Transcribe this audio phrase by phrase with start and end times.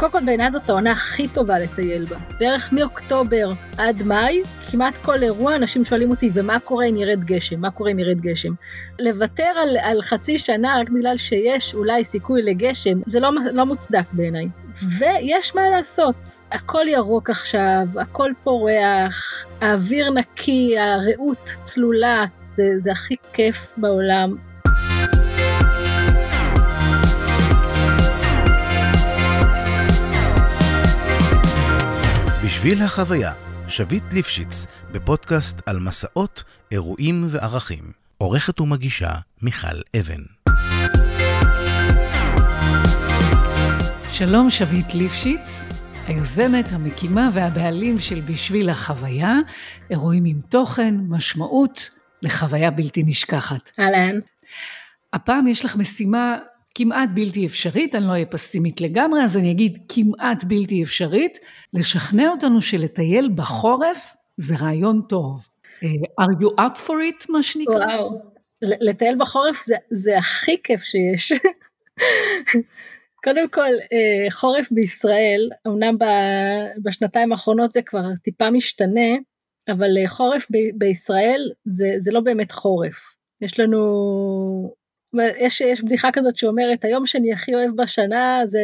[0.00, 2.16] קודם כל בעיניי זאת העונה הכי טובה לטייל בה.
[2.38, 7.60] בערך מאוקטובר עד מאי, כמעט כל אירוע אנשים שואלים אותי, ומה קורה אם ירד גשם?
[7.60, 8.52] מה קורה אם ירד גשם?
[8.98, 14.04] לוותר על, על חצי שנה רק בגלל שיש אולי סיכוי לגשם, זה לא, לא מוצדק
[14.12, 14.48] בעיניי.
[14.98, 22.24] ויש מה לעשות, הכל ירוק עכשיו, הכל פורח, האוויר נקי, הרעות צלולה,
[22.54, 24.49] זה, זה הכי כיף בעולם.
[32.60, 33.32] בשביל החוויה,
[33.68, 37.92] שביט ליפשיץ, בפודקאסט על מסעות, אירועים וערכים.
[38.18, 39.10] עורכת ומגישה
[39.42, 40.22] מיכל אבן.
[44.10, 45.64] שלום, שביט ליפשיץ,
[46.06, 49.34] היוזמת, המקימה והבעלים של בשביל החוויה,
[49.90, 51.90] אירועים עם תוכן, משמעות,
[52.22, 53.70] לחוויה בלתי נשכחת.
[53.78, 54.18] אהלן.
[55.12, 56.38] הפעם יש לך משימה
[56.74, 61.38] כמעט בלתי אפשרית, אני לא אהיה פסימית לגמרי, אז אני אגיד כמעט בלתי אפשרית,
[61.74, 65.48] לשכנע אותנו שלטייל בחורף זה רעיון טוב.
[65.82, 67.74] Uh, are you up for it, מה שנקרא?
[67.74, 68.22] וואו,
[68.62, 71.32] לטייל בחורף זה, זה הכי כיף שיש.
[73.24, 75.96] קודם כל, uh, חורף בישראל, אמנם
[76.82, 79.10] בשנתיים האחרונות זה כבר טיפה משתנה,
[79.68, 83.16] אבל uh, חורף בישראל זה, זה לא באמת חורף.
[83.40, 84.74] יש לנו
[85.38, 88.62] יש, יש בדיחה כזאת שאומרת, היום שאני הכי אוהב בשנה זה,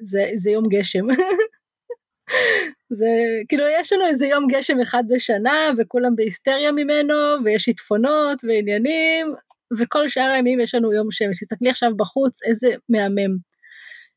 [0.00, 1.06] זה, זה יום גשם.
[2.98, 3.06] זה
[3.48, 7.14] כאילו יש לנו איזה יום גשם אחד בשנה וכולם בהיסטריה ממנו
[7.44, 9.34] ויש שיטפונות ועניינים
[9.78, 11.40] וכל שאר הימים יש לנו יום שמש.
[11.40, 13.48] תסתכלי עכשיו בחוץ איזה מהמם.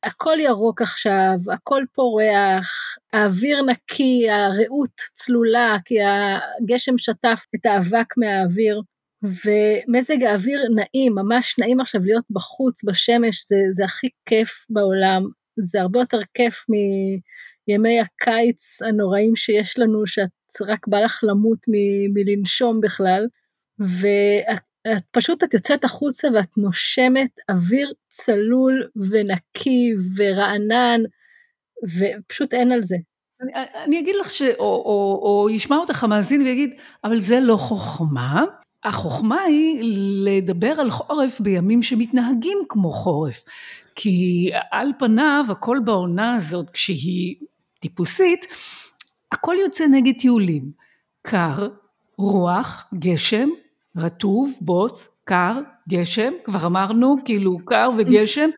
[0.04, 8.82] הכל ירוק עכשיו, הכל פורח, האוויר נקי, הרעות צלולה כי הגשם שטף את האבק מהאוויר.
[9.24, 15.24] ומזג האוויר נעים, ממש נעים עכשיו להיות בחוץ, בשמש, זה, זה הכי כיף בעולם.
[15.60, 20.30] זה הרבה יותר כיף מימי הקיץ הנוראים שיש לנו, שאת
[20.68, 21.74] רק בא לך למות מ,
[22.14, 23.28] מלנשום בכלל.
[23.80, 31.02] ואת פשוט, את יוצאת החוצה ואת נושמת אוויר צלול ונקי ורענן,
[32.00, 32.96] ופשוט אין על זה.
[33.42, 33.52] אני,
[33.86, 36.70] אני אגיד לך, ש, או, או, או ישמע אותך המאזין ויגיד,
[37.04, 38.46] אבל זה לא חוכמה.
[38.84, 39.82] החוכמה היא
[40.26, 43.44] לדבר על חורף בימים שמתנהגים כמו חורף.
[43.96, 47.36] כי על פניו הכל בעונה הזאת כשהיא
[47.80, 48.46] טיפוסית,
[49.32, 50.72] הכל יוצא נגד טיולים.
[51.22, 51.68] קר,
[52.18, 53.50] רוח, גשם,
[53.98, 55.60] רטוב, בוץ, קר,
[55.90, 58.50] גשם, כבר אמרנו, כאילו קר וגשם.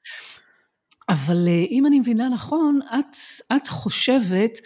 [1.09, 3.15] אבל אה, אם אני מבינה נכון, את,
[3.55, 4.59] את חושבת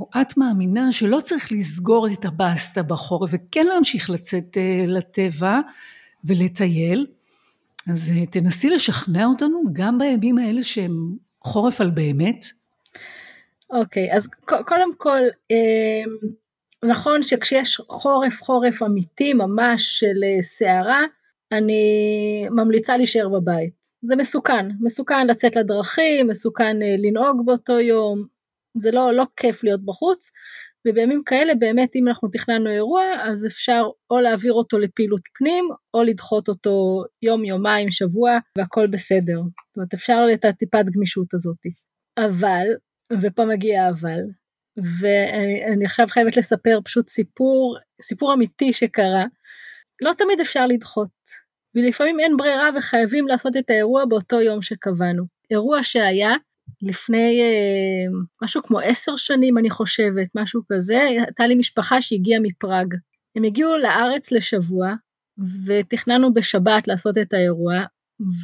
[0.00, 5.60] או את מאמינה שלא צריך לסגור את הבסטה בחורף וכן להמשיך לצאת אה, לטבע
[6.24, 7.06] ולטייל,
[7.92, 12.44] אז אה, תנסי לשכנע אותנו גם בימים האלה שהם חורף על באמת.
[13.70, 16.16] אוקיי, okay, אז קודם כל, אמ,
[16.84, 21.02] נכון שכשיש חורף חורף אמיתי ממש של אה, סערה,
[21.52, 21.82] אני
[22.50, 23.80] ממליצה להישאר בבית.
[24.02, 28.39] זה מסוכן, מסוכן לצאת לדרכים, מסוכן לנהוג באותו יום,
[28.76, 30.30] זה לא, לא כיף להיות בחוץ,
[30.88, 36.02] ובימים כאלה באמת אם אנחנו תכננו אירוע אז אפשר או להעביר אותו לפעילות פנים או
[36.02, 39.36] לדחות אותו יום יומיים שבוע והכל בסדר.
[39.36, 41.56] זאת אומרת אפשר את הטיפת גמישות הזאת.
[42.18, 42.66] אבל,
[43.22, 44.20] ופה מגיע אבל,
[45.00, 49.24] ואני עכשיו חייבת לספר פשוט סיפור, סיפור אמיתי שקרה,
[50.02, 51.10] לא תמיד אפשר לדחות,
[51.74, 55.24] ולפעמים אין ברירה וחייבים לעשות את האירוע באותו יום שקבענו.
[55.50, 56.34] אירוע שהיה
[56.82, 62.94] לפני אה, משהו כמו עשר שנים אני חושבת, משהו כזה, הייתה לי משפחה שהגיעה מפראג.
[63.36, 64.94] הם הגיעו לארץ לשבוע,
[65.66, 67.74] ותכננו בשבת לעשות את האירוע,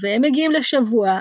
[0.01, 1.21] והם מגיעים לשבוע,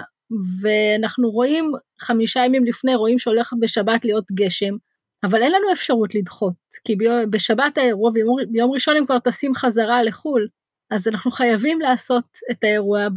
[0.62, 1.72] ואנחנו רואים,
[2.02, 4.76] חמישה ימים לפני, רואים שהולך בשבת להיות גשם,
[5.24, 10.03] אבל אין לנו אפשרות לדחות, כי ביום, בשבת האירוע, וביום ראשון הם כבר טסים חזרה
[10.03, 10.47] לחו"ל,
[10.92, 13.08] אז אנחנו חייבים לעשות את האירוע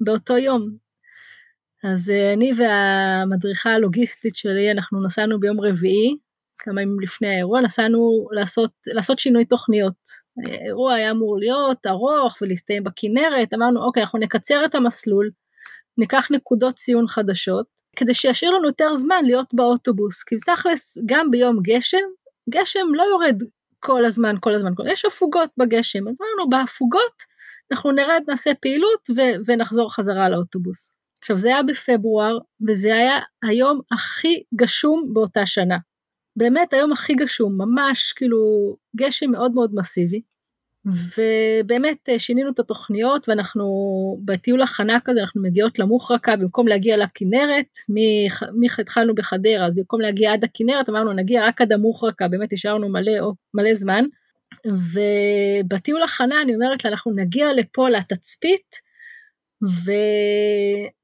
[0.00, 0.81] באותו יום.
[1.84, 6.16] אז אה, אני והמדריכה הלוגיסטית שלי, אנחנו נסענו ביום רביעי,
[6.58, 10.08] כמה ימים לפני האירוע, נסענו לעשות, לעשות שינוי תוכניות.
[10.46, 15.30] האירוע היה אמור להיות ארוך ולהסתיים בכנרת, אמרנו אוקיי, אנחנו נקצר את המסלול,
[15.98, 21.58] ניקח נקודות ציון חדשות, כדי שישאיר לנו יותר זמן להיות באוטובוס, כי תכלס, גם ביום
[21.62, 22.06] גשם,
[22.50, 23.42] גשם לא יורד
[23.80, 24.82] כל הזמן, כל הזמן, כל...
[24.86, 27.22] יש הפוגות בגשם, אז אמרנו בהפוגות
[27.72, 31.01] אנחנו נרד, נעשה פעילות ו- ונחזור חזרה לאוטובוס.
[31.22, 32.38] עכשיו זה היה בפברואר,
[32.68, 35.78] וזה היה היום הכי גשום באותה שנה.
[36.36, 38.38] באמת היום הכי גשום, ממש כאילו
[38.96, 40.20] גשם מאוד מאוד מסיבי.
[40.84, 43.64] ובאמת אה, שינינו את התוכניות ואנחנו
[44.24, 50.32] בטיול הכנה כזה אנחנו מגיעות למוחרקה במקום להגיע לכנרת, מי התחלנו בחדרה אז במקום להגיע
[50.32, 53.12] עד הכנרת אמרנו נגיע רק עד המוחרקה באמת השארנו מלא,
[53.54, 54.04] מלא זמן
[54.66, 58.91] ובטיול הכנה אני אומרת לה אנחנו נגיע לפה לתצפית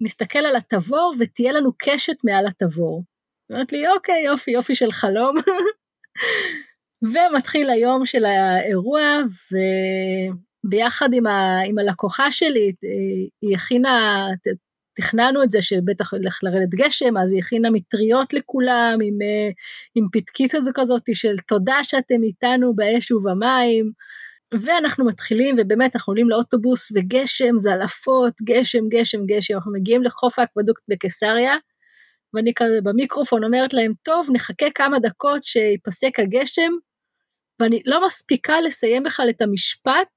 [0.01, 3.05] ונסתכל על התבור ותהיה לנו קשת מעל התבור.
[3.51, 5.37] אומרת לי אוקיי יופי יופי של חלום
[7.13, 9.03] ומתחיל היום של האירוע,
[10.65, 12.73] וביחד עם, ה, עם הלקוחה שלי,
[13.43, 14.29] היא הכינה,
[14.97, 19.19] תכננו את זה שבטח ילך לרדת גשם, אז היא הכינה מטריות לכולם, עם,
[19.95, 23.93] עם פתקית כזאת של תודה שאתם איתנו באש ובמים,
[24.55, 30.83] ואנחנו מתחילים, ובאמת אנחנו עולים לאוטובוס, וגשם, זלעפות, גשם, גשם, גשם, אנחנו מגיעים לחוף האקוודוקט
[30.89, 31.57] בקיסריה,
[32.35, 36.73] ואני כזה במיקרופון אומרת להם, טוב, נחכה כמה דקות שיפסק הגשם,
[37.61, 40.09] ואני לא מספיקה לסיים בכלל את המשפט,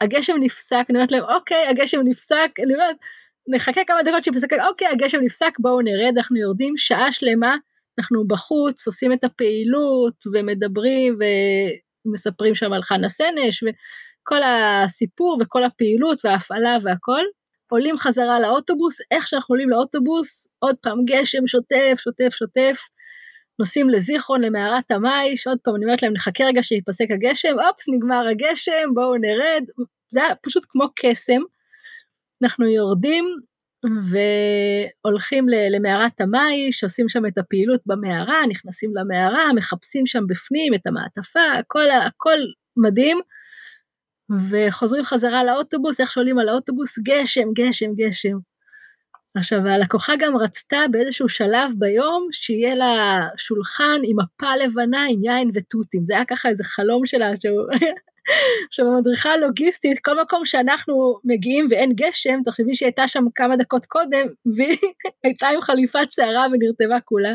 [0.00, 2.96] הגשם נפסק, אני אומרת להם, אוקיי, הגשם נפסק, אני אומרת,
[3.48, 7.56] נחכה כמה דקות שיפסק, אוקיי, הגשם נפסק, בואו נרד, אנחנו יורדים שעה שלמה,
[7.98, 11.18] אנחנו בחוץ, עושים את הפעילות, ומדברים,
[12.06, 17.22] ומספרים שם על חנה סנש, וכל הסיפור, וכל הפעילות, וההפעלה והכל.
[17.70, 22.78] עולים חזרה לאוטובוס, איך שאנחנו עולים לאוטובוס, עוד פעם גשם שוטף, שוטף, שוטף,
[23.58, 28.28] נוסעים לזיכרון, למערת המייש, עוד פעם אני אומרת להם נחכה רגע שיפסק הגשם, אופס נגמר
[28.30, 29.64] הגשם, בואו נרד,
[30.08, 31.40] זה היה פשוט כמו קסם.
[32.42, 33.24] אנחנו יורדים
[33.84, 41.52] והולכים למערת המייש, עושים שם את הפעילות במערה, נכנסים למערה, מחפשים שם בפנים את המעטפה,
[41.58, 42.38] הכל, הכל
[42.76, 43.20] מדהים.
[44.50, 48.38] וחוזרים חזרה לאוטובוס, איך שעולים על האוטובוס, גשם, גשם, גשם.
[49.36, 55.50] עכשיו, הלקוחה גם רצתה באיזשהו שלב ביום שיהיה לה שולחן עם מפה לבנה עם יין
[55.54, 57.30] ותותים, זה היה ככה איזה חלום שלה,
[58.68, 63.86] עכשיו המדריכה הלוגיסטית, כל מקום שאנחנו מגיעים ואין גשם, תחשבי שהיא הייתה שם כמה דקות
[63.86, 64.26] קודם,
[64.56, 64.78] והיא
[65.24, 67.34] הייתה עם חליפת שערה ונרטבה כולה.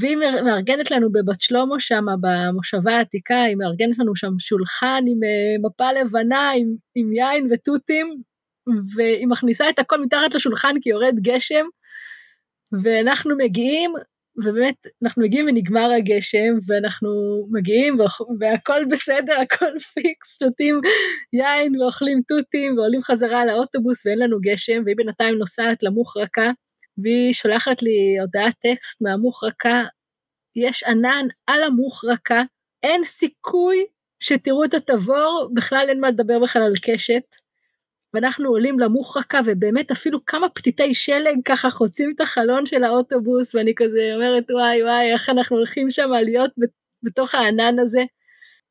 [0.00, 5.66] והיא מארגנת לנו בבת שלמה שם, במושבה העתיקה, היא מארגנת לנו שם שולחן עם uh,
[5.66, 8.22] מפה לבנה, עם, עם יין ותותים,
[8.94, 11.64] והיא מכניסה את הכל מתחת לשולחן כי יורד גשם,
[12.82, 13.92] ואנחנו מגיעים,
[14.36, 17.10] ובאמת, אנחנו מגיעים ונגמר הגשם, ואנחנו
[17.50, 17.98] מגיעים
[18.40, 20.80] והכל בסדר, הכל פיקס, שותים
[21.32, 26.50] יין ואוכלים תותים ועולים חזרה לאוטובוס ואין לנו גשם, והיא בינתיים נוסעת למוחרקה,
[26.98, 29.82] והיא שולחת לי הודעת טקסט מהמוחרקה,
[30.56, 32.42] יש ענן על המוחרקה,
[32.82, 33.86] אין סיכוי
[34.22, 37.22] שתראו את התבור, בכלל אין מה לדבר בכלל על קשת.
[38.14, 43.72] ואנחנו עולים למוחרקה, ובאמת אפילו כמה פתיתי שלג ככה חוצים את החלון של האוטובוס, ואני
[43.76, 46.50] כזה אומרת, וואי וואי, איך אנחנו הולכים שם להיות
[47.02, 48.02] בתוך הענן הזה.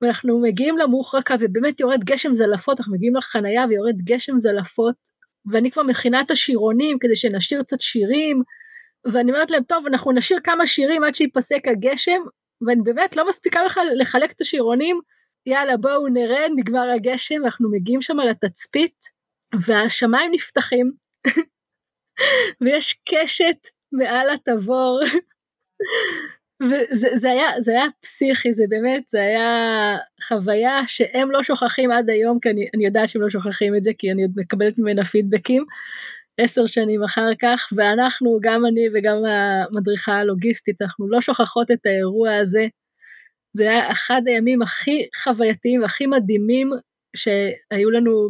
[0.02, 4.96] ואנחנו מגיעים למוחרקה, ובאמת יורד גשם זלעפות, אנחנו מגיעים לחנייה ויורד גשם זלעפות,
[5.52, 8.42] ואני כבר מכינה את השירונים כדי שנשיר קצת שירים,
[9.12, 12.22] ואני אומרת להם, טוב, אנחנו נשיר כמה שירים עד שיפסק הגשם,
[12.68, 15.00] ואני באמת לא מספיקה בכלל לחלק את השירונים,
[15.46, 18.96] יאללה בואו נרד, נגמר הגשם, אנחנו מגיעים שם לתצפית,
[19.60, 20.92] והשמיים נפתחים,
[22.62, 23.58] ויש קשת
[23.92, 25.02] מעל התבור,
[26.64, 32.10] וזה זה היה, זה היה פסיכי, זה באמת, זה היה חוויה שהם לא שוכחים עד
[32.10, 35.04] היום, כי אני, אני יודעת שהם לא שוכחים את זה, כי אני עוד מקבלת ממנה
[35.04, 35.66] פידבקים
[36.38, 42.36] עשר שנים אחר כך, ואנחנו, גם אני וגם המדריכה הלוגיסטית, אנחנו לא שוכחות את האירוע
[42.36, 42.68] הזה.
[43.54, 46.70] זה היה אחד הימים הכי חווייתיים והכי מדהימים
[47.16, 48.30] שהיו לנו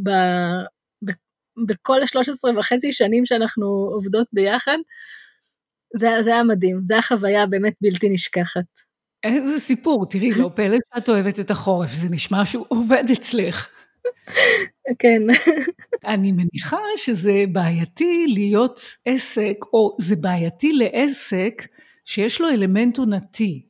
[1.68, 4.78] בכל השלוש עשרה וחצי שנים שאנחנו עובדות ביחד,
[5.98, 8.66] זה, זה היה מדהים, זו הייתה חוויה באמת בלתי נשכחת.
[9.24, 13.68] איזה סיפור, תראי, לא פלא שאת אוהבת את החורף, זה נשמע שהוא עובד אצלך.
[15.00, 15.22] כן.
[16.06, 21.68] אני מניחה שזה בעייתי להיות עסק, או זה בעייתי לעסק
[22.06, 23.66] שיש לו אלמנט עונתי.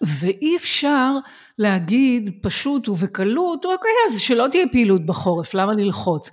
[0.00, 1.12] ואי אפשר
[1.58, 6.30] להגיד פשוט ובקלות, אוקיי, אז שלא תהיה פעילות בחורף, למה ללחוץ?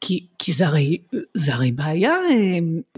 [0.00, 0.98] כי, כי זה, הרי,
[1.34, 2.14] זה הרי בעיה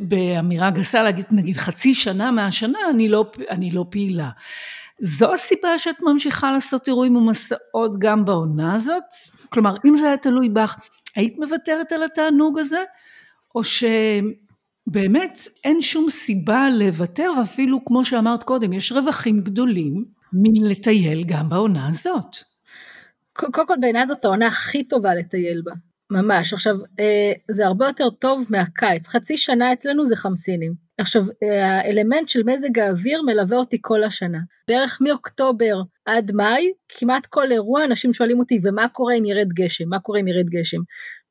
[0.01, 4.31] באמירה גסה להגיד, נגיד חצי שנה מהשנה אני לא, אני לא פעילה.
[5.01, 9.15] זו הסיבה שאת ממשיכה לעשות אירועים ומסעות גם בעונה הזאת?
[9.49, 10.79] כלומר, אם זה היה תלוי בך,
[11.17, 12.83] היית מוותרת על התענוג הזה?
[13.55, 13.85] או ש...
[14.91, 21.89] באמת אין שום סיבה לוותר, ואפילו כמו שאמרת קודם, יש רווחים גדולים מלטייל גם בעונה
[21.89, 22.37] הזאת.
[23.33, 25.73] קודם כל בעיניי זאת העונה הכי טובה לטייל בה,
[26.11, 26.53] ממש.
[26.53, 30.73] עכשיו, אה, זה הרבה יותר טוב מהקיץ, חצי שנה אצלנו זה חמסינים.
[30.99, 31.25] עכשיו,
[31.63, 34.39] האלמנט של מזג האוויר מלווה אותי כל השנה.
[34.69, 39.89] בערך מאוקטובר עד מאי, כמעט כל אירוע אנשים שואלים אותי, ומה קורה אם ירד גשם?
[39.89, 40.79] מה קורה אם ירד גשם?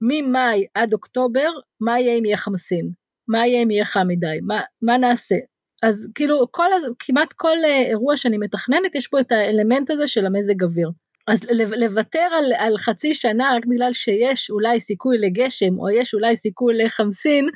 [0.02, 1.50] ממאי עד אוקטובר,
[1.82, 3.07] מה יהיה אם יהיה חמסין?
[3.28, 4.40] מה יהיה אם יהיה חם מדי?
[4.42, 5.36] מה, מה נעשה?
[5.84, 6.70] אז כאילו, כל,
[7.00, 10.90] כמעט כל אירוע שאני מתכננת, יש פה את האלמנט הזה של המזג אוויר.
[11.28, 11.42] אז
[11.78, 16.78] לוותר על, על חצי שנה רק בגלל שיש אולי סיכוי לגשם, או יש אולי סיכוי
[16.78, 17.50] לחמסין,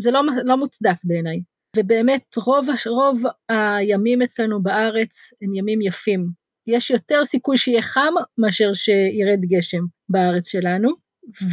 [0.00, 1.40] זה לא, לא מוצדק בעיניי.
[1.76, 6.26] ובאמת רוב, רוב הימים אצלנו בארץ הם ימים יפים.
[6.66, 10.90] יש יותר סיכוי שיהיה חם מאשר שירד גשם בארץ שלנו,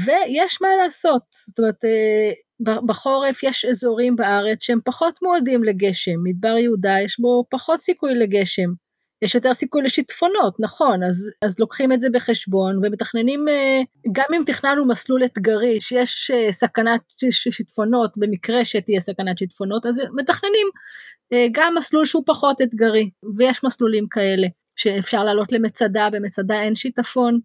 [0.06, 1.24] ויש מה לעשות.
[1.48, 2.32] זאת אומרת, אה,
[2.64, 8.70] בחורף יש אזורים בארץ שהם פחות מועדים לגשם, מדבר יהודה יש בו פחות סיכוי לגשם.
[9.24, 14.44] יש יותר סיכוי לשיטפונות, נכון, אז, אז לוקחים את זה בחשבון ומתכננים, אה, גם אם
[14.46, 17.02] תכננו מסלול אתגרי שיש אה, סכנת
[17.32, 20.68] שיטפונות, במקרה שתהיה סכנת שיטפונות, אז מתכננים
[21.34, 27.40] אה, גם מסלול שהוא פחות אתגרי, ויש מסלולים כאלה, שאפשר לעלות למצדה, במצדה אין שיטפון,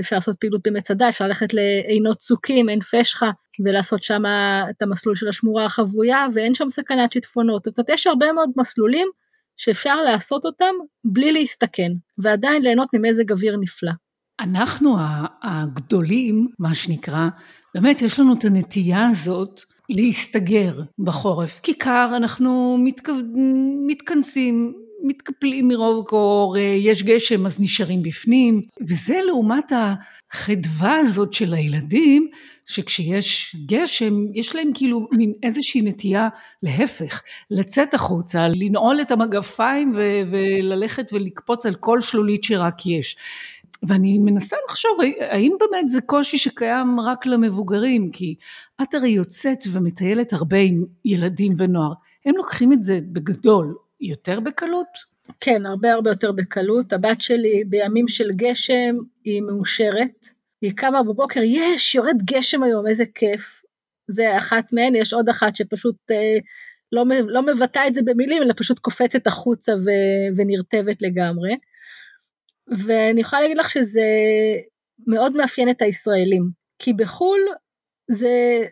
[0.00, 3.30] אפשר לעשות פעילות במצדה, אפשר ללכת לעינות צוקים, עין פשחה,
[3.64, 4.22] ולעשות שם
[4.70, 7.64] את המסלול של השמורה החבויה, ואין שם סכנת שיטפונות.
[7.64, 9.08] זאת אומרת, יש הרבה מאוד מסלולים
[9.56, 10.74] שאפשר לעשות אותם
[11.04, 13.92] בלי להסתכן, ועדיין ליהנות ממזג אוויר נפלא.
[14.40, 14.96] אנחנו
[15.42, 17.28] הגדולים, מה שנקרא,
[17.74, 21.60] באמת יש לנו את הנטייה הזאת להסתגר בחורף.
[21.62, 23.12] כי קר, אנחנו מתכו...
[23.86, 32.28] מתכנסים, מתקפלים מרוב קור, יש גשם אז נשארים בפנים, וזה לעומת החדווה הזאת של הילדים,
[32.66, 36.28] שכשיש גשם, יש להם כאילו מין איזושהי נטייה
[36.62, 43.16] להפך, לצאת החוצה, לנעול את המגפיים ו- וללכת ולקפוץ על כל שלולית שרק יש.
[43.82, 44.98] ואני מנסה לחשוב,
[45.30, 48.10] האם באמת זה קושי שקיים רק למבוגרים?
[48.10, 48.34] כי
[48.82, 51.92] את הרי יוצאת ומטיילת הרבה עם ילדים ונוער,
[52.26, 55.18] הם לוקחים את זה בגדול יותר בקלות?
[55.40, 56.92] כן, הרבה הרבה יותר בקלות.
[56.92, 60.26] הבת שלי בימים של גשם היא מאושרת.
[60.60, 63.62] היא קמה בבוקר, יש, יורד גשם היום, איזה כיף.
[64.08, 66.38] זה אחת מהן, יש עוד אחת שפשוט אה,
[66.92, 69.90] לא, לא מבטאה את זה במילים, אלא פשוט קופצת החוצה ו,
[70.36, 71.56] ונרטבת לגמרי.
[72.86, 74.02] ואני יכולה להגיד לך שזה
[75.06, 77.40] מאוד מאפיין את הישראלים, כי בחו"ל
[78.10, 78.62] זה,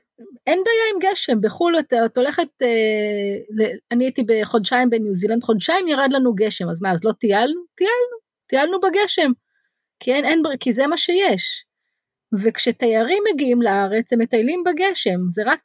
[0.46, 6.08] אין בעיה עם גשם, בחו"ל את, הולכת, אה, אני הייתי בחודשיים בניו זילנד, חודשיים ירד
[6.12, 7.60] לנו גשם, אז מה, אז לא טיילנו?
[7.74, 9.32] טיילנו, טיילנו בגשם,
[10.00, 11.66] כי, אין, אין, כי זה מה שיש.
[12.42, 15.60] וכשתיירים מגיעים לארץ הם מטיילים בגשם, זה רק,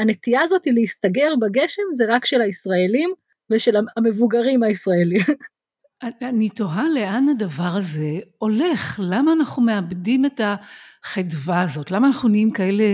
[0.00, 3.10] הנטייה הזאת להסתגר בגשם זה רק של הישראלים
[3.50, 5.20] ושל המבוגרים הישראלים.
[6.02, 12.50] אני תוהה לאן הדבר הזה הולך, למה אנחנו מאבדים את החדווה הזאת, למה אנחנו נהיים
[12.50, 12.84] כאלה,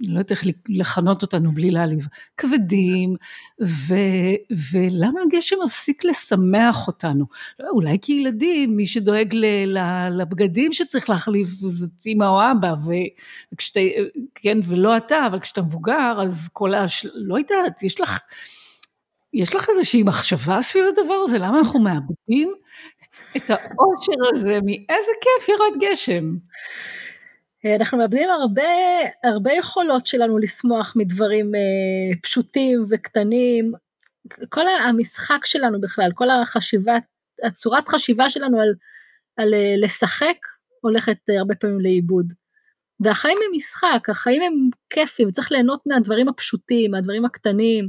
[0.00, 2.06] לא יודעת איך לכנות אותנו בלי להעליב,
[2.36, 3.14] כבדים,
[3.62, 3.94] ו,
[4.72, 7.24] ולמה הגשם מפסיק לשמח אותנו?
[7.70, 9.44] אולי כילדים, מי שדואג ל,
[9.78, 12.74] ל, לבגדים שצריך להחליף זאת אמא או אבא,
[13.52, 13.80] וכשאתה,
[14.34, 17.06] כן, ולא אתה, אבל כשאתה מבוגר, אז כל הש...
[17.14, 18.18] לא יודעת, יש לך...
[19.34, 21.38] יש לך איזושהי מחשבה סביב הדבר הזה?
[21.38, 22.54] למה אנחנו מאבדים
[23.36, 26.24] את האושר הזה מאיזה כיף ירד גשם?
[27.80, 28.62] אנחנו מאבדים הרבה,
[29.24, 33.72] הרבה יכולות שלנו לשמוח מדברים אה, פשוטים וקטנים.
[34.48, 36.96] כל המשחק שלנו בכלל, כל החשיבה,
[37.44, 38.74] הצורת חשיבה שלנו על,
[39.36, 40.36] על אה, לשחק
[40.80, 42.32] הולכת אה, הרבה פעמים לאיבוד.
[43.00, 44.52] והחיים הם משחק, החיים הם
[44.90, 47.88] כיפים, צריך ליהנות מהדברים הפשוטים, מהדברים הקטנים.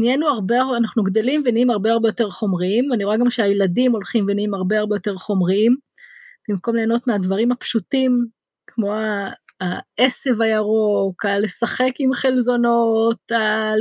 [0.00, 4.54] נהיינו הרבה, אנחנו גדלים ונהיים הרבה הרבה יותר חומריים, ואני רואה גם שהילדים הולכים ונהיים
[4.54, 5.76] הרבה הרבה יותר חומריים,
[6.48, 8.26] במקום ליהנות מהדברים הפשוטים,
[8.66, 8.92] כמו
[9.60, 13.18] העשב הירוק, לשחק עם חלזונות,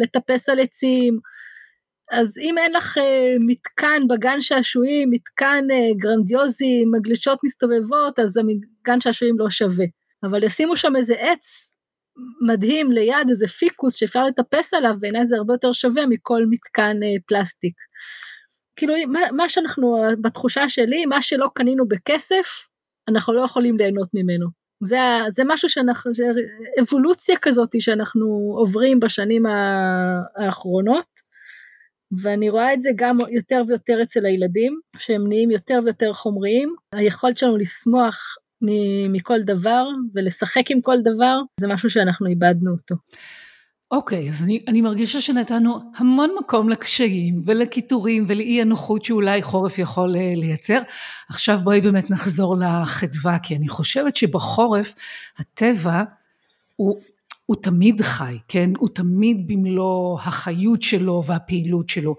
[0.02, 1.20] לטפס על עצים.
[2.12, 9.02] אז אם אין לך אה, מתקן בגן שעשועים, מתקן אה, גרנדיוזי, מגלשות מסתובבות, אז הגן
[9.02, 9.86] שעשועים לא שווה.
[10.24, 11.75] אבל ישימו שם איזה עץ
[12.48, 17.20] מדהים ליד איזה פיקוס שאפשר לטפס עליו, בעיניי זה הרבה יותר שווה מכל מתקן אה,
[17.28, 17.74] פלסטיק.
[18.76, 22.68] כאילו מה, מה שאנחנו, בתחושה שלי, מה שלא קנינו בכסף,
[23.10, 24.48] אנחנו לא יכולים ליהנות ממנו.
[24.84, 24.98] זה,
[25.30, 26.24] זה משהו שאנחנו, זה
[26.82, 29.44] אבולוציה כזאת שאנחנו עוברים בשנים
[30.38, 31.08] האחרונות,
[32.22, 36.76] ואני רואה את זה גם יותר ויותר אצל הילדים, שהם נהיים יותר ויותר חומריים.
[36.94, 38.36] היכולת שלנו לשמוח
[39.10, 42.96] מכל דבר ולשחק עם כל דבר, זה משהו שאנחנו איבדנו אותו.
[43.92, 49.80] אוקיי, okay, אז אני, אני מרגישה שנתנו המון מקום לקשיים ולקיטורים ולאי הנוחות שאולי חורף
[49.80, 50.82] יכול אה, לייצר.
[51.30, 54.94] עכשיו בואי באמת נחזור לחדווה, כי אני חושבת שבחורף
[55.38, 56.04] הטבע
[56.76, 56.96] הוא,
[57.46, 58.70] הוא תמיד חי, כן?
[58.78, 62.16] הוא תמיד במלוא החיות שלו והפעילות שלו.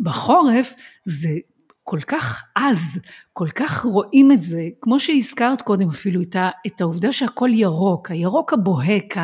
[0.00, 0.74] בחורף
[1.04, 1.28] זה
[1.84, 3.00] כל כך עז,
[3.32, 8.10] כל כך רואים את זה, כמו שהזכרת קודם אפילו, את, ה, את העובדה שהכל ירוק,
[8.10, 9.14] הירוק הבוהק,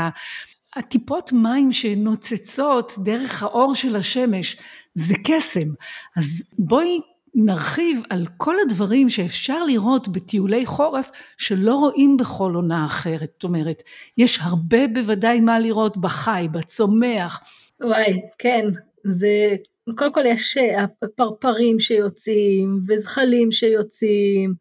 [0.76, 4.56] הטיפות מים שנוצצות דרך האור של השמש,
[4.94, 5.68] זה קסם.
[6.16, 7.00] אז בואי
[7.34, 13.30] נרחיב על כל הדברים שאפשר לראות בטיולי חורף שלא רואים בכל עונה אחרת.
[13.32, 13.82] זאת אומרת,
[14.18, 17.40] יש הרבה בוודאי מה לראות בחי, בצומח.
[17.80, 18.66] וואי, כן,
[19.04, 19.56] זה,
[19.96, 20.84] קודם כל יש אה,
[21.16, 24.54] פרפרים שיוצאים, וזחלים שיוצאים,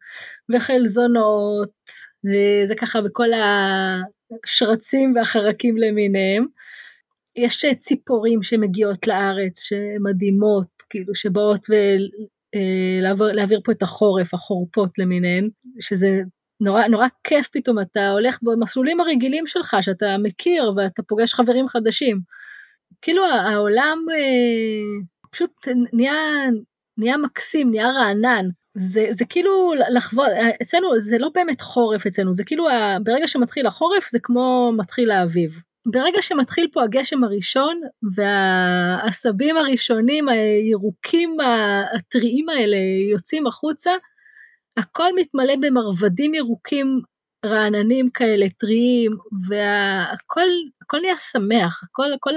[0.52, 1.70] וחלזונות,
[2.24, 3.28] וזה ככה בכל
[4.42, 6.46] השרצים והחרקים למיניהם.
[7.36, 15.48] יש אה, ציפורים שמגיעות לארץ, שמדהימות, כאילו שבאות ולהעביר אה, פה את החורף, החורפות למיניהן,
[15.80, 16.20] שזה
[16.60, 22.20] נורא, נורא כיף פתאום, אתה הולך במסלולים הרגילים שלך, שאתה מכיר ואתה פוגש חברים חדשים.
[23.02, 26.14] כאילו העולם אה, פשוט נהיה,
[26.98, 28.48] נהיה מקסים, נהיה רענן.
[28.74, 30.26] זה, זה כאילו לחוות,
[30.62, 32.66] אצלנו זה לא באמת חורף אצלנו, זה כאילו
[33.04, 35.62] ברגע שמתחיל החורף זה כמו מתחיל האביב.
[35.86, 37.80] ברגע שמתחיל פה הגשם הראשון
[38.16, 41.36] והעשבים הראשונים הירוקים
[41.94, 42.76] הטריים האלה
[43.10, 43.90] יוצאים החוצה,
[44.76, 47.00] הכל מתמלא במרבדים ירוקים
[47.46, 49.12] רעננים כאלה, טריים,
[49.48, 52.34] והכל נהיה שמח, הכל, כל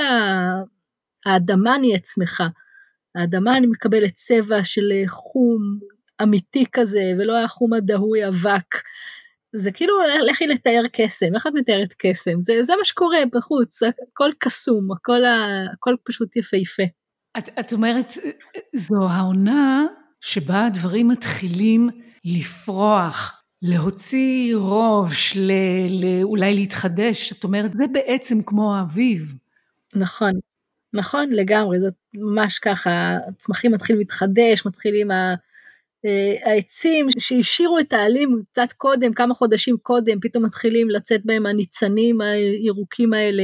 [1.25, 2.47] האדמה נהיית שמחה.
[3.15, 5.79] האדמה אני מקבלת צבע של חום
[6.21, 8.75] אמיתי כזה, ולא החום הדהוי אבק.
[9.55, 9.93] זה כאילו,
[10.29, 12.41] לכי לתאר קסם, איך את מתארת קסם?
[12.41, 15.21] זה, זה מה שקורה בחוץ, הכל קסום, הכל,
[15.73, 16.83] הכל פשוט יפהפה.
[17.37, 18.13] את, את אומרת,
[18.75, 19.85] זו העונה
[20.21, 21.89] שבה הדברים מתחילים
[22.25, 25.51] לפרוח, להוציא ראש, ל,
[25.89, 29.33] ל, אולי להתחדש, את אומרת, זה בעצם כמו האביב.
[29.95, 30.31] נכון,
[30.93, 35.35] נכון לגמרי, זאת ממש ככה, הצמחים מתחילים להתחדש, מתחילים ה...
[36.05, 42.21] אה, העצים שהשאירו את העלים קצת קודם, כמה חודשים קודם, פתאום מתחילים לצאת בהם הניצנים
[42.21, 43.43] הירוקים האלה.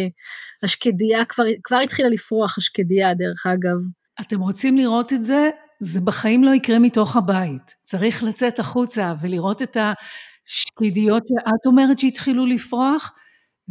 [0.63, 3.77] השקדיה כבר, כבר התחילה לפרוח, השקדיה דרך אגב.
[4.21, 5.49] אתם רוצים לראות את זה?
[5.79, 7.75] זה בחיים לא יקרה מתוך הבית.
[7.83, 13.11] צריך לצאת החוצה ולראות את השקדיות שאת אומרת שהתחילו לפרוח.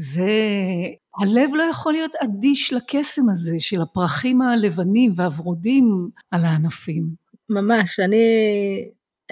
[0.01, 0.31] זה,
[1.21, 7.09] הלב לא יכול להיות אדיש לקסם הזה של הפרחים הלבנים והוורודים על הענפים.
[7.49, 8.17] ממש, אני,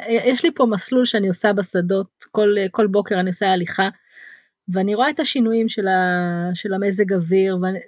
[0.09, 3.89] יש לי פה מסלול שאני עושה בשדות, כל, כל בוקר אני עושה הליכה,
[4.69, 7.79] ואני רואה את השינויים של, ה, של המזג אוויר, ואני,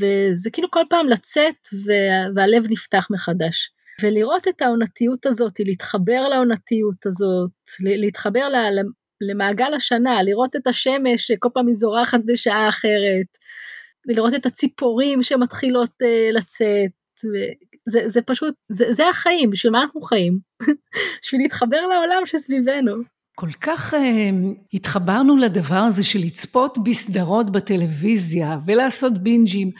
[0.00, 1.66] וזה כאילו כל פעם לצאת
[2.34, 3.70] והלב נפתח מחדש.
[4.02, 8.48] ולראות את העונתיות הזאת, להתחבר לעונתיות הזאת, להתחבר
[9.20, 13.26] למעגל השנה, לראות את השמש שכל פעם היא זורחת בשעה אחרת,
[14.06, 16.90] לראות את הציפורים שמתחילות uh, לצאת,
[17.86, 20.38] זה, זה פשוט, זה, זה החיים, בשביל מה אנחנו חיים?
[21.22, 22.92] בשביל להתחבר לעולם שסביבנו.
[23.34, 23.96] כל כך uh,
[24.74, 29.70] התחברנו לדבר הזה של לצפות בסדרות בטלוויזיה ולעשות בינג'ים.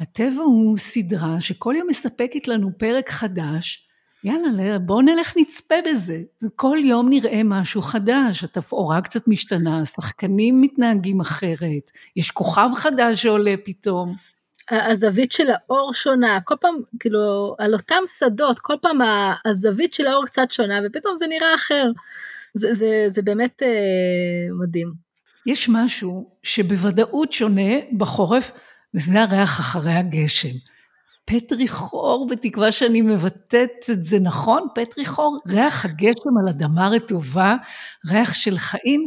[0.00, 3.89] הטבע הוא סדרה שכל יום מספקת לנו פרק חדש,
[4.24, 6.22] יאללה, בואו נלך נצפה בזה.
[6.56, 13.54] כל יום נראה משהו חדש, התפאורה קצת משתנה, השחקנים מתנהגים אחרת, יש כוכב חדש שעולה
[13.64, 14.06] פתאום.
[14.70, 18.98] הזווית של האור שונה, כל פעם, כאילו, על אותם שדות, כל פעם
[19.44, 21.84] הזווית של האור קצת שונה, ופתאום זה נראה אחר.
[22.54, 23.68] זה, זה, זה באמת אה,
[24.62, 24.92] מדהים.
[25.46, 28.52] יש משהו שבוודאות שונה בחורף,
[28.94, 30.69] וזה הריח אחרי הגשם.
[31.30, 37.56] פטרי חור, בתקווה שאני מבטאת את זה נכון, פטרי חור, ריח הגשם על אדמה רטובה,
[38.10, 39.06] ריח של חיים,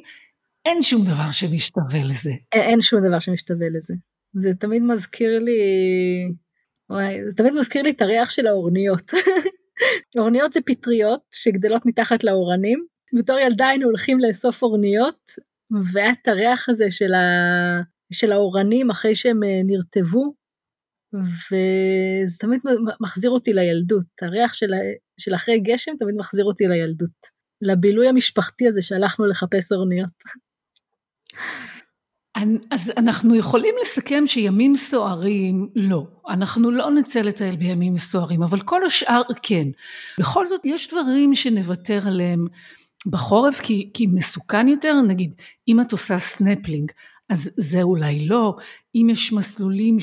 [0.65, 2.31] אין שום דבר שמשתווה לזה.
[2.53, 3.93] אין שום דבר שמשתווה לזה.
[4.33, 5.62] זה תמיד מזכיר לי,
[6.89, 9.12] וואי, זה תמיד מזכיר לי את הריח של האורניות.
[10.17, 12.86] אורניות זה פטריות שגדלות מתחת לאורנים.
[13.17, 15.31] בתור ילדה היינו הולכים לאסוף אורניות,
[15.93, 17.21] והיה את הריח הזה של, ה...
[18.13, 20.33] של האורנים אחרי שהם אה, נרטבו,
[21.13, 22.60] וזה תמיד
[22.99, 24.06] מחזיר אותי לילדות.
[24.21, 24.71] הריח של,
[25.17, 27.43] של אחרי גשם תמיד מחזיר אותי לילדות.
[27.62, 30.23] לבילוי המשפחתי הזה שהלכנו לחפש אורניות.
[32.71, 38.86] אז אנחנו יכולים לסכם שימים סוערים לא, אנחנו לא נצא לטייל בימים סוערים, אבל כל
[38.86, 39.67] השאר כן.
[40.19, 42.47] בכל זאת יש דברים שנוותר עליהם
[43.06, 45.34] בחורף כי, כי מסוכן יותר, נגיד
[45.67, 46.91] אם את עושה סנפלינג
[47.30, 48.56] אז זה אולי לא,
[48.95, 49.99] אם יש מסלולים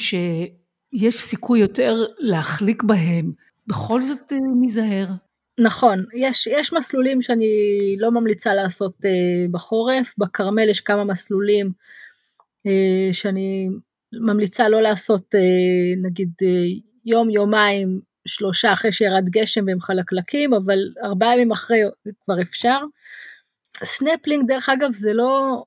[0.95, 3.33] שיש סיכוי יותר להחליק בהם,
[3.67, 5.07] בכל זאת אה, ניזהר.
[5.61, 7.47] נכון, יש, יש מסלולים שאני
[7.99, 11.73] לא ממליצה לעשות אה, בחורף, בכרמל יש כמה מסלולים
[13.13, 13.69] שאני
[14.13, 15.35] ממליצה לא לעשות
[16.03, 16.31] נגיד
[17.05, 21.81] יום, יומיים, שלושה אחרי שירד גשם והם חלקלקים, אבל ארבעה ימים אחרי
[22.21, 22.79] כבר אפשר.
[23.85, 25.63] סנפלינג דרך אגב זה לא,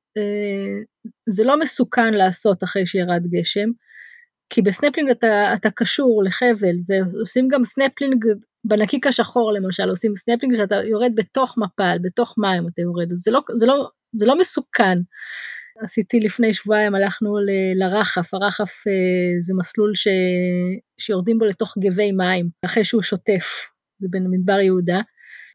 [1.29, 3.69] זה לא מסוכן לעשות אחרי שירד גשם,
[4.53, 8.25] כי בסנפלינג אתה, אתה קשור לחבל ועושים גם סנפלינג
[8.63, 13.31] בנקיק השחור למשל, עושים סנפלינג שאתה יורד בתוך מפל, בתוך מים אתה יורד, אז זה
[13.31, 14.97] לא, זה לא, זה לא מסוכן.
[15.83, 20.07] עשיתי לפני שבועיים, הלכנו ל, לרחף, הרחף אה, זה מסלול ש,
[20.99, 23.45] שיורדים בו לתוך גבי מים, אחרי שהוא שוטף,
[23.99, 25.01] זה במדבר יהודה.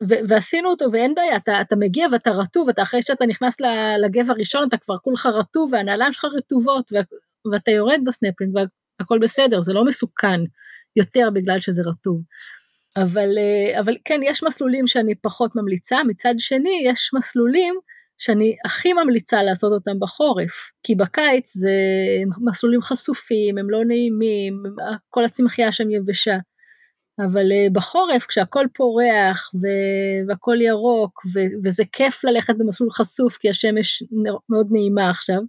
[0.08, 3.56] ו- ועשינו אותו ואין בעיה, אתה, אתה מגיע ואתה רטוב, אתה אחרי שאתה נכנס
[4.04, 8.54] לגב הראשון אתה כבר כולך רטוב והנעליים שלך רטובות ו- ואתה יורד בסנפלינג
[9.00, 10.40] והכל בסדר, זה לא מסוכן
[10.96, 12.22] יותר בגלל שזה רטוב.
[12.96, 17.74] אבל, אה, אבל כן, יש מסלולים שאני פחות ממליצה, מצד שני יש מסלולים
[18.18, 21.70] שאני הכי ממליצה לעשות אותם בחורף, כי בקיץ זה
[22.44, 24.62] מסלולים חשופים, הם לא נעימים,
[25.10, 26.36] כל הצמחייה שם יבשה.
[27.26, 29.50] אבל אה, בחורף כשהכל פורח
[30.28, 31.22] והכל ירוק
[31.64, 34.02] וזה כיף ללכת במסלול חשוף כי השמש
[34.48, 35.40] מאוד נעימה עכשיו,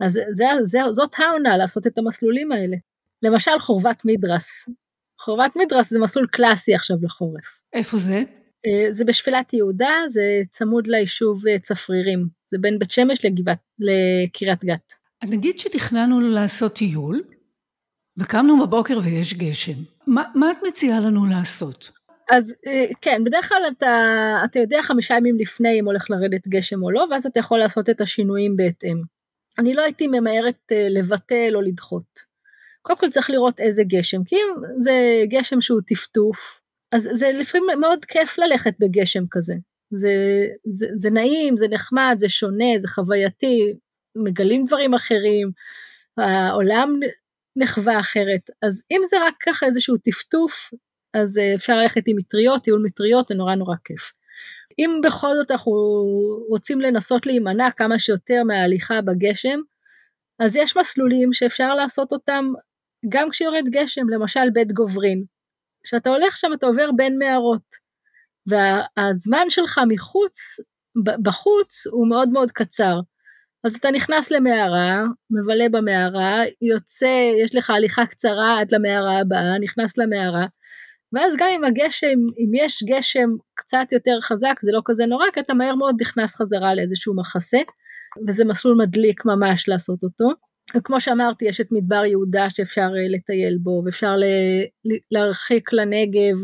[0.00, 2.76] אז זה, זה, זאת העונה לעשות את המסלולים האלה.
[3.22, 4.68] למשל חורבת מדרס.
[5.20, 7.60] חורבת מדרס זה מסלול קלאסי עכשיו לחורף.
[7.72, 8.22] איפה זה?
[8.66, 14.64] Uh, זה בשפלת יהודה, זה צמוד ליישוב uh, צפרירים, זה בין בית שמש לגבעת, לקריית
[14.64, 14.92] גת.
[15.24, 17.22] נגיד שתכננו לעשות טיול,
[18.16, 19.82] וקמנו בבוקר ויש גשם.
[20.06, 21.90] מה, מה את מציעה לנו לעשות?
[22.30, 23.96] אז אה, כן, בדרך כלל אתה,
[24.44, 27.90] אתה יודע חמישה ימים לפני אם הולך לרדת גשם או לא, ואז אתה יכול לעשות
[27.90, 29.02] את השינויים בהתאם.
[29.58, 32.34] אני לא הייתי ממהרת אה, לבטל או לדחות.
[32.82, 34.92] קודם כל צריך לראות איזה גשם, כי אם זה
[35.28, 36.60] גשם שהוא טפטוף,
[36.92, 39.54] אז זה לפעמים מאוד כיף ללכת בגשם כזה.
[39.90, 40.14] זה,
[40.66, 43.74] זה, זה נעים, זה נחמד, זה שונה, זה חווייתי,
[44.16, 45.50] מגלים דברים אחרים,
[46.18, 47.00] העולם
[47.56, 48.50] נחווה אחרת.
[48.62, 50.70] אז אם זה רק ככה איזשהו טפטוף,
[51.14, 54.12] אז אה, אפשר ללכת עם מטריות, טיול מטריות, זה נורא נורא כיף.
[54.78, 55.72] אם בכל זאת אנחנו
[56.48, 59.60] רוצים לנסות להימנע כמה שיותר מההליכה בגשם,
[60.38, 62.44] אז יש מסלולים שאפשר לעשות אותם
[63.08, 65.24] גם כשיורד גשם, למשל בית גוברין.
[65.84, 67.84] כשאתה הולך שם אתה עובר בין מערות,
[68.46, 70.36] והזמן שלך מחוץ,
[71.22, 73.00] בחוץ הוא מאוד מאוד קצר.
[73.64, 79.98] אז אתה נכנס למערה, מבלה במערה, יוצא, יש לך הליכה קצרה עד למערה הבאה, נכנס
[79.98, 80.46] למערה,
[81.14, 85.40] ואז גם אם הגשם, אם יש גשם קצת יותר חזק, זה לא כזה נורא, כי
[85.40, 87.58] אתה מהר מאוד נכנס חזרה לאיזשהו מחסה,
[88.28, 90.28] וזה מסלול מדליק ממש לעשות אותו.
[90.76, 94.14] וכמו שאמרתי, יש את מדבר יהודה שאפשר אה, לטייל בו, ואפשר
[95.10, 96.36] להרחיק לנגב,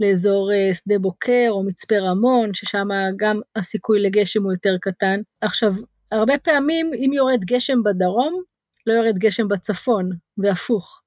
[0.00, 5.20] לאזור אה, שדה בוקר או מצפה רמון, ששם גם הסיכוי לגשם הוא יותר קטן.
[5.40, 5.72] עכשיו,
[6.12, 8.42] הרבה פעמים אם יורד גשם בדרום,
[8.86, 11.02] לא יורד גשם בצפון, והפוך.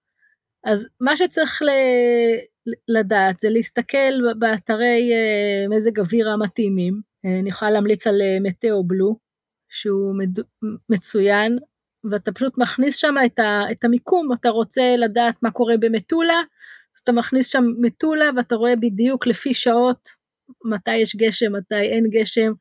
[0.66, 1.62] אז מה שצריך.
[2.88, 8.84] לדעת זה להסתכל באתרי אה, מזג אוויר המתאימים, אה, אני יכולה להמליץ על אה, מטאו
[8.84, 9.18] בלו,
[9.70, 10.40] שהוא מד...
[10.90, 11.58] מצוין,
[12.12, 13.62] ואתה פשוט מכניס שם את, ה...
[13.72, 16.42] את המיקום, אתה רוצה לדעת מה קורה במטולה,
[16.96, 20.10] אז אתה מכניס שם מטולה ואתה רואה בדיוק לפי שעות
[20.66, 22.52] מתי יש גשם, מתי אין גשם,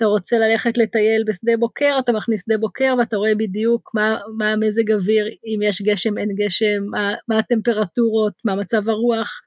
[0.00, 4.52] אתה רוצה ללכת לטייל בשדה בוקר, אתה מכניס שדה בוקר ואתה רואה בדיוק מה, מה
[4.52, 9.40] המזג אוויר, אם יש גשם, אין גשם, מה, מה הטמפרטורות, מה מצב הרוח.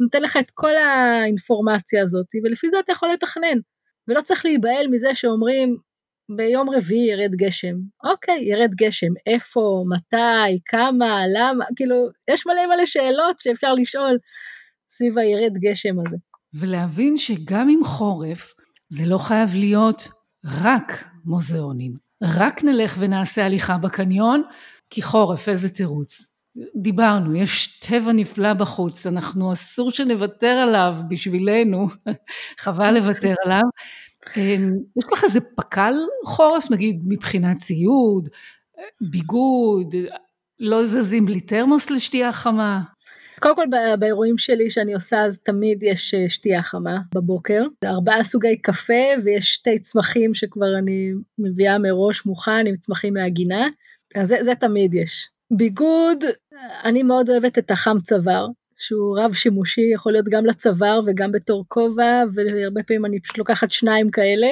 [0.00, 3.58] נותן לך את כל האינפורמציה הזאת, ולפי זה אתה יכול לתכנן.
[4.08, 5.76] ולא צריך להיבהל מזה שאומרים,
[6.36, 7.74] ביום רביעי ירד גשם.
[8.04, 9.12] אוקיי, ירד גשם.
[9.26, 11.96] איפה, מתי, כמה, למה, כאילו,
[12.30, 14.18] יש מלא מלא שאלות שאפשר לשאול
[14.90, 16.16] סביב הירד גשם הזה.
[16.54, 18.52] ולהבין שגם עם חורף,
[18.92, 20.08] זה לא חייב להיות
[20.44, 21.94] רק מוזיאונים.
[22.22, 24.42] רק נלך ונעשה הליכה בקניון,
[24.90, 26.36] כי חורף, איזה תירוץ.
[26.82, 31.86] דיברנו, יש טבע נפלא בחוץ, אנחנו אסור שנוותר עליו בשבילנו,
[32.62, 33.62] חבל לוותר עליו.
[34.36, 35.94] אמ, יש לך איזה פק"ל
[36.26, 38.28] חורף, נגיד מבחינת ציוד,
[39.00, 39.94] ביגוד,
[40.60, 42.80] לא זזים בלי תרמוס לשתייה חמה?
[43.42, 43.66] קודם כל
[43.98, 49.52] באירועים שלי שאני עושה אז תמיד יש אה, שתייה חמה בבוקר, ארבעה סוגי קפה ויש
[49.52, 53.68] שתי צמחים שכבר אני מביאה מראש מוכן עם צמחים מהגינה,
[54.14, 55.30] אז זה, זה תמיד יש.
[55.50, 56.24] ביגוד,
[56.84, 61.64] אני מאוד אוהבת את החם צוואר, שהוא רב שימושי, יכול להיות גם לצוואר וגם בתור
[61.68, 64.48] כובע, והרבה פעמים אני פשוט לוקחת שניים כאלה,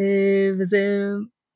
[0.00, 0.78] אה, וזה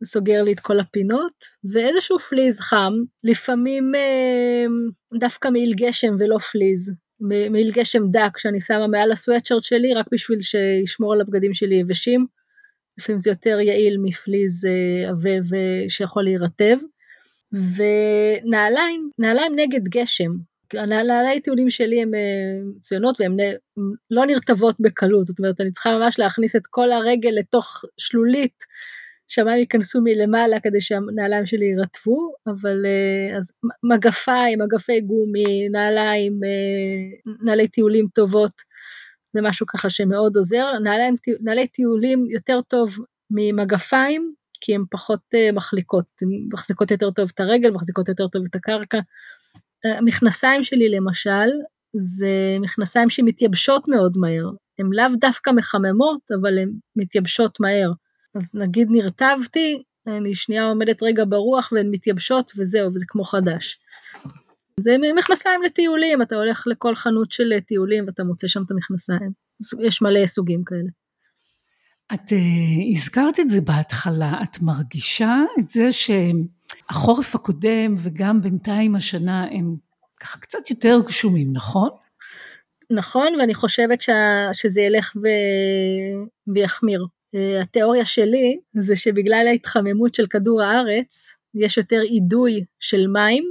[0.05, 1.33] סוגר לי את כל הפינות,
[1.73, 2.93] ואיזשהו פליז חם,
[3.25, 4.67] לפעמים אה,
[5.19, 10.39] דווקא מעיל גשם ולא פליז, מעיל גשם דק שאני שמה מעל הסוואטשרט שלי רק בשביל
[10.43, 12.27] שישמור על הבגדים שלי יבשים.
[12.99, 14.69] לפעמים זה יותר יעיל מפליז
[15.09, 15.57] עבה
[15.89, 16.77] שיכול להירטב.
[17.53, 20.31] ונעליים, נעליים נגד גשם.
[20.75, 22.11] הנעלי טיולים שלי הן
[22.77, 23.37] מצוינות והן
[24.11, 28.65] לא נרטבות בקלות, זאת אומרת אני צריכה ממש להכניס את כל הרגל לתוך שלולית,
[29.31, 32.87] שהמים ייכנסו מלמעלה כדי שהנעליים שלי יירטבו, אבל
[33.37, 36.41] אז מגפיים, מגפי גומי, נעליים,
[37.43, 38.53] נעלי טיולים טובות,
[39.35, 40.79] זה משהו ככה שמאוד עוזר.
[40.83, 42.97] נעליים, נעלי טיולים יותר טוב
[43.31, 45.21] ממגפיים, כי הן פחות
[45.53, 48.99] מחליקות, הן מחזיקות יותר טוב את הרגל, מחזיקות יותר טוב את הקרקע.
[49.85, 51.49] המכנסיים שלי למשל,
[52.01, 57.93] זה מכנסיים שמתייבשות מאוד מהר, הן לאו דווקא מחממות, אבל הן מתייבשות מהר.
[58.35, 63.79] אז נגיד נרטבתי, אני שנייה עומדת רגע ברוח והן מתייבשות וזהו, וזה כמו חדש.
[64.81, 69.33] זה מכנסיים לטיולים, אתה הולך לכל חנות של טיולים ואתה מוצא שם את המכנסיים.
[69.87, 70.91] יש מלא סוגים כאלה.
[72.15, 79.47] את uh, הזכרת את זה בהתחלה, את מרגישה את זה שהחורף הקודם וגם בינתיים השנה
[79.51, 79.77] הם
[80.21, 81.89] ככה קצת יותר גשומים, נכון?
[82.91, 85.27] נכון, ואני חושבת שה, שזה ילך ו...
[86.55, 87.05] ויחמיר.
[87.37, 93.45] Uh, התיאוריה שלי זה שבגלל ההתחממות של כדור הארץ, יש יותר אידוי של מים,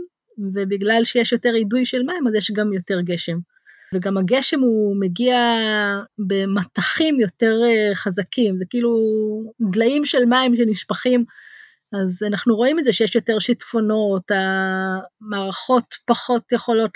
[0.53, 3.37] ובגלל שיש יותר אידוי של מים אז יש גם יותר גשם.
[3.93, 5.37] וגם הגשם הוא מגיע
[6.17, 8.91] במטחים יותר אה, חזקים, זה כאילו
[9.71, 11.25] דליים של מים שנשפכים,
[11.93, 16.91] אז אנחנו רואים את זה שיש יותר שיטפונות, המערכות פחות יכולות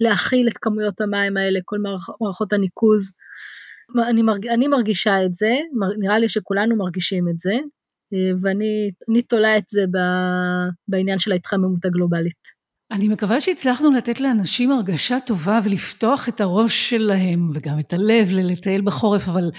[0.00, 1.78] להכיל את כמויות המים האלה, כל
[2.20, 3.12] מערכות הניקוז.
[4.08, 5.56] אני, מרג, אני מרגישה את זה,
[5.98, 7.54] נראה לי שכולנו מרגישים את זה,
[8.14, 9.84] אה, ואני תולה את זה
[10.88, 12.56] בעניין של ההתחממות הגלובלית.
[12.90, 18.80] אני מקווה שהצלחנו לתת לאנשים הרגשה טובה ולפתוח את הראש שלהם וגם את הלב ללטייל
[18.80, 19.50] בחורף, אבל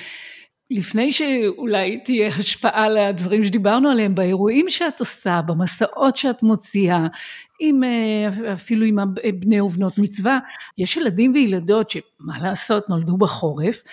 [0.72, 7.08] לפני שאולי תהיה השפעה לדברים שדיברנו עליהם, באירועים שאת עושה, במסעות שאת מוציאה,
[7.60, 8.98] עם, אה, אפילו עם
[9.40, 10.40] בני ובנות מצווה,
[10.78, 13.84] יש ילדים וילדות שמה לעשות נולדו בחורף,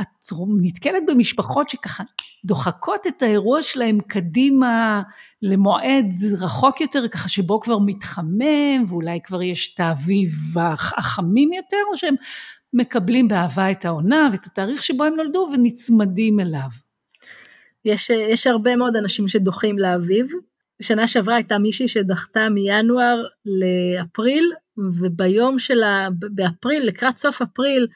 [0.00, 2.04] את נתקלת במשפחות שככה
[2.44, 5.02] דוחקות את האירוע שלהם קדימה
[5.42, 10.30] למועד רחוק יותר, ככה שבו כבר מתחמם ואולי כבר יש את האביב
[10.96, 12.14] החמים יותר, או שהם
[12.72, 16.68] מקבלים באהבה את העונה ואת התאריך שבו הם נולדו ונצמדים אליו.
[17.84, 20.26] יש, יש הרבה מאוד אנשים שדוחים לאביב.
[20.82, 24.52] שנה שעברה הייתה מישהי שדחתה מינואר לאפריל,
[25.00, 27.86] וביום שלה, באפריל, לקראת סוף אפריל,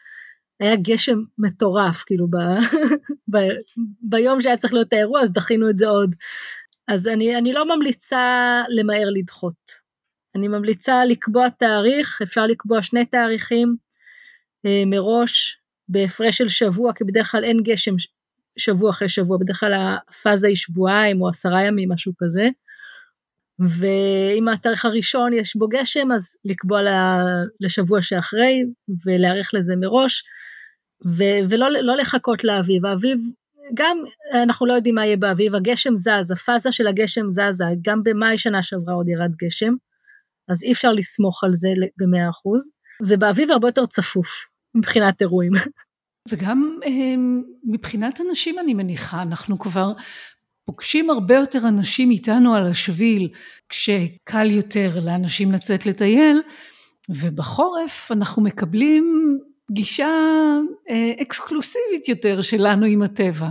[0.62, 2.36] היה גשם מטורף, כאילו ב,
[3.32, 3.38] ב,
[4.02, 6.14] ביום שהיה צריך להיות האירוע, אז דחינו את זה עוד.
[6.88, 9.82] אז אני, אני לא ממליצה למהר לדחות.
[10.34, 13.76] אני ממליצה לקבוע תאריך, אפשר לקבוע שני תאריכים
[14.66, 17.94] אה, מראש, בהפרש של שבוע, כי בדרך כלל אין גשם
[18.58, 19.72] שבוע אחרי שבוע, בדרך כלל
[20.08, 22.48] הפאזה היא שבועיים או עשרה ימים, משהו כזה.
[23.58, 26.80] ואם התאריך הראשון יש בו גשם, אז לקבוע
[27.60, 28.64] לשבוע שאחרי
[29.06, 30.24] ולהיערך לזה מראש.
[31.06, 33.18] ו- ולא לא לחכות לאביב, האביב,
[33.74, 33.98] גם
[34.42, 38.62] אנחנו לא יודעים מה יהיה באביב, הגשם זז, הפאזה של הגשם זזה, גם במאי שנה
[38.62, 39.72] שעברה עוד ירד גשם,
[40.48, 42.70] אז אי אפשר לסמוך על זה במאה אחוז,
[43.06, 44.28] ובאביב הרבה יותר צפוף
[44.74, 45.52] מבחינת אירועים.
[46.30, 49.92] וגם אמ, מבחינת אנשים אני מניחה, אנחנו כבר
[50.64, 53.28] פוגשים הרבה יותר אנשים איתנו על השביל,
[53.68, 56.42] כשקל יותר לאנשים לצאת לטייל,
[57.08, 59.38] ובחורף אנחנו מקבלים
[59.70, 60.10] גישה
[60.90, 63.48] אה, אקסקלוסיבית יותר שלנו עם הטבע.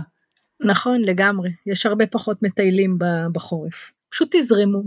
[0.60, 1.50] נכון, לגמרי.
[1.66, 2.98] יש הרבה פחות מטיילים
[3.32, 3.92] בחורף.
[4.10, 4.82] פשוט תזרמו.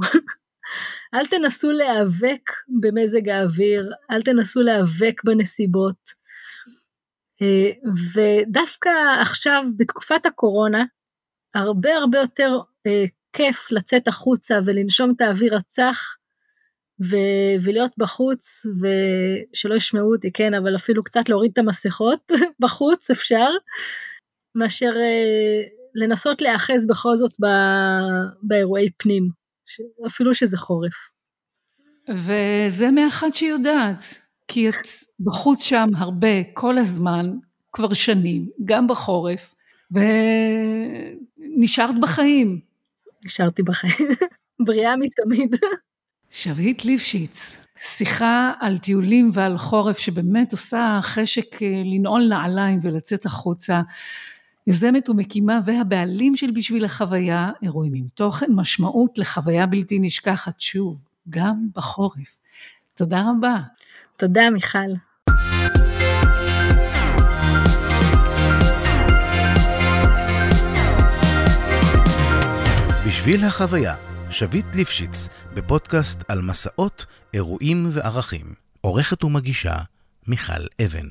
[1.13, 6.25] אל תנסו להיאבק במזג האוויר, אל תנסו להיאבק בנסיבות.
[7.41, 7.71] אה,
[8.13, 8.89] ודווקא
[9.21, 10.83] עכשיו, בתקופת הקורונה,
[11.55, 16.15] הרבה הרבה יותר אה, כיף לצאת החוצה ולנשום את האוויר הצח,
[16.99, 22.31] ולהיות בחוץ, ושלא ישמעו אותי, כן, אבל אפילו קצת להוריד את המסכות
[22.62, 23.49] בחוץ אפשר,
[24.55, 25.62] מאשר אה,
[25.95, 29.29] לנסות להיאחז בכל זאת ב- באירועי פנים,
[30.08, 30.93] אפילו שזה חורף.
[32.10, 34.03] וזה מאחת שיודעת,
[34.47, 34.88] כי את
[35.19, 37.31] בחוץ שם הרבה, כל הזמן,
[37.73, 39.55] כבר שנים, גם בחורף,
[41.58, 42.60] ונשארת בחיים.
[43.25, 44.10] נשארתי בחיים,
[44.65, 45.55] בריאה מתמיד.
[46.31, 53.81] שביט ליפשיץ, שיחה על טיולים ועל חורף שבאמת עושה חשק אה, לנעול נעליים ולצאת החוצה.
[54.67, 61.67] יוזמת ומקימה והבעלים של בשביל החוויה, אירועים עם תוכן, משמעות לחוויה בלתי נשכחת שוב, גם
[61.75, 62.38] בחורף.
[62.93, 63.57] תודה רבה.
[64.17, 64.79] תודה מיכל.
[73.25, 73.95] שביל החוויה,
[74.31, 78.53] שביט ליפשיץ, בפודקאסט על מסעות, אירועים וערכים.
[78.81, 79.75] עורכת ומגישה,
[80.27, 81.07] מיכל אבן.